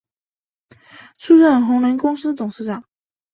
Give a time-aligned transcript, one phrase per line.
[1.19, 2.83] 出任鸿霖公司董事长。